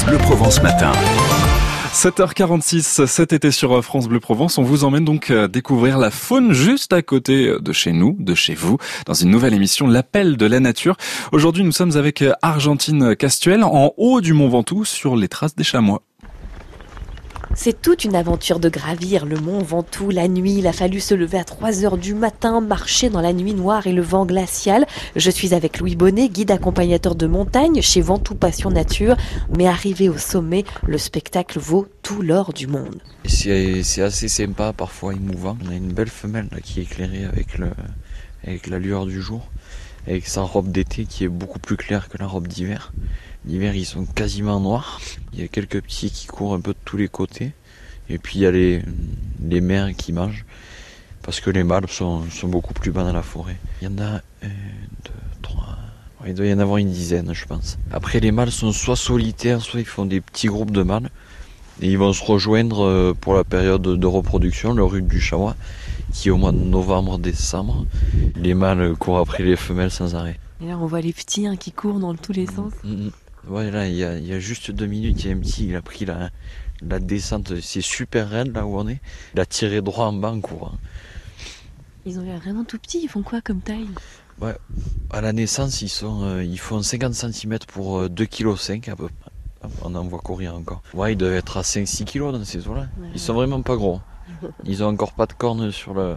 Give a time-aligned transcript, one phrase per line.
[0.00, 0.92] France Bleu Provence matin.
[1.92, 6.54] 7h46 cet été sur France Bleu Provence, on vous emmène donc euh, découvrir la faune
[6.54, 10.46] juste à côté de chez nous, de chez vous, dans une nouvelle émission L'appel de
[10.46, 10.96] la nature.
[11.32, 15.54] Aujourd'hui, nous sommes avec euh, Argentine Castuel en haut du Mont Ventoux sur les traces
[15.54, 16.00] des chamois.
[17.54, 20.54] C'est toute une aventure de gravir le mont Ventoux la nuit.
[20.58, 23.86] Il a fallu se lever à 3 heures du matin, marcher dans la nuit noire
[23.86, 24.86] et le vent glacial.
[25.16, 29.16] Je suis avec Louis Bonnet, guide accompagnateur de montagne chez Ventoux Passion Nature.
[29.58, 33.00] Mais arrivé au sommet, le spectacle vaut tout l'or du monde.
[33.26, 35.58] C'est assez sympa, parfois émouvant.
[35.66, 37.58] On a une belle femelle qui est éclairée avec,
[38.68, 39.50] la lueur du jour,
[40.10, 42.92] avec sa robe d'été qui est beaucoup plus claire que la robe d'hiver.
[43.46, 45.00] L'hiver, ils sont quasiment noirs.
[45.32, 47.52] Il y a quelques petits qui courent un peu de tous les côtés.
[48.08, 48.82] Et puis il y a les,
[49.42, 50.44] les mères qui mangent.
[51.22, 53.56] Parce que les mâles sont, sont beaucoup plus bas dans la forêt.
[53.80, 54.48] Il y en a un,
[55.04, 55.78] deux, trois.
[56.26, 57.78] Il doit y en avoir une dizaine, je pense.
[57.92, 61.10] Après, les mâles sont soit solitaires, soit ils font des petits groupes de mâles.
[61.82, 65.56] Et ils vont se rejoindre euh, pour la période de reproduction, le rut du chamois,
[66.12, 67.86] qui au mois de novembre-décembre.
[68.36, 70.38] Les mâles courent après les femelles sans arrêt.
[70.62, 72.72] Et là, on voit les petits hein, qui courent dans tous les sens.
[72.84, 73.10] Mm, mm.
[73.48, 75.80] Ouais, là, il y a, juste deux minutes, il y a un petit, il a
[75.80, 76.30] pris la,
[76.82, 79.00] la descente, c'est super raide là où on est.
[79.34, 80.74] Il a tiré droit en bas en courant.
[82.04, 83.88] Ils ont l'air vraiment tout petits, ils font quoi comme taille?
[84.40, 84.56] Ouais,
[85.10, 89.08] à la naissance, ils, sont, euh, ils font 50 cm pour 2,5 kg à peu
[89.08, 89.30] près.
[89.82, 90.82] On en voit courir encore.
[90.94, 92.88] Ouais, ils doivent être à 5-6 kg dans ces eaux-là.
[93.14, 94.00] Ils sont vraiment pas gros.
[94.64, 96.16] Ils ont encore pas de cornes sur, le,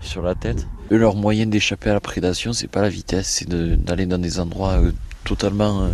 [0.00, 0.66] sur la tête.
[0.92, 4.40] Eux, leur moyen d'échapper à la prédation, c'est pas la vitesse, c'est d'aller dans des
[4.40, 4.92] endroits euh,
[5.24, 5.82] totalement.
[5.82, 5.88] Euh,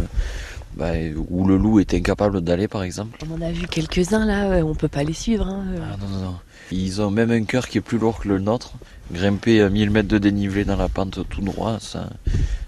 [0.76, 0.92] bah,
[1.30, 3.18] où le loup est incapable d'aller par exemple.
[3.26, 5.46] On en a vu quelques-uns là, euh, on peut pas les suivre.
[5.46, 5.64] Hein.
[5.78, 6.34] Ah, non, non, non.
[6.70, 8.74] Ils ont même un cœur qui est plus lourd que le nôtre.
[9.12, 12.10] Grimper à 1000 mètres de dénivelé dans la pente tout droit, ça,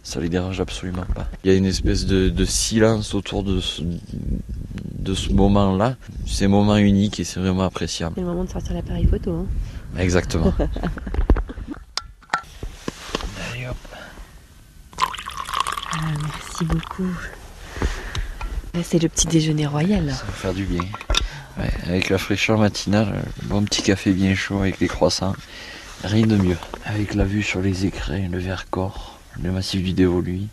[0.05, 1.28] ça les dérange absolument pas.
[1.42, 3.83] Il y a une espèce de, silence autour de ce,
[5.09, 5.97] de ce moment-là.
[6.27, 8.14] C'est un moment unique et c'est vraiment appréciable.
[8.14, 9.33] C'est le moment de sortir l'appareil photo.
[9.33, 9.47] Hein.
[9.98, 10.53] Exactement.
[13.52, 13.77] Allez hop.
[15.92, 17.11] Ah, merci beaucoup.
[18.83, 20.13] C'est le petit déjeuner royal.
[20.13, 20.83] Ça va faire du bien.
[21.86, 25.35] avec la fraîcheur matinale, bon petit café bien chaud avec les croissants.
[26.05, 26.58] Rien de mieux.
[26.85, 30.48] Avec la vue sur les écrins, le Vercors, le massif du Dévoluy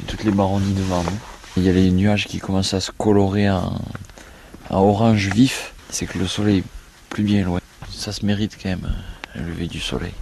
[0.00, 1.18] et toutes les baronnies devant nous.
[1.58, 3.74] Il y a les nuages qui commencent à se colorer en,
[4.70, 5.74] orange vif.
[5.90, 6.64] C'est que le soleil est
[7.10, 7.60] plus bien loin.
[7.90, 8.92] Ça se mérite quand même,
[9.34, 10.12] le lever du soleil.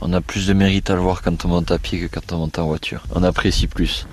[0.00, 2.32] On a plus de mérite à le voir quand on monte à pied que quand
[2.32, 3.04] on monte en voiture.
[3.14, 4.06] On apprécie plus.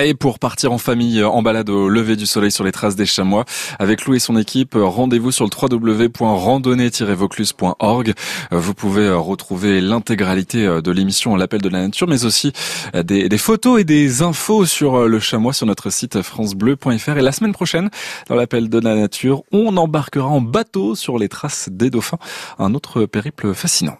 [0.00, 3.06] Et pour partir en famille en balade au lever du soleil sur les traces des
[3.06, 3.44] chamois,
[3.78, 8.14] avec Lou et son équipe, rendez-vous sur le www.randonnée-vaucluse.org.
[8.52, 12.52] Vous pouvez retrouver l'intégralité de l'émission L'appel de la nature, mais aussi
[12.94, 17.16] des, des, photos et des infos sur le chamois sur notre site francebleu.fr.
[17.16, 17.90] Et la semaine prochaine,
[18.28, 22.20] dans l'appel de la nature, on embarquera en bateau sur les traces des dauphins.
[22.58, 23.98] Un autre périple fascinant.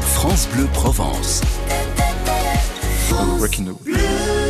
[0.00, 1.42] France Bleu Provence.
[3.10, 4.47] Breaking the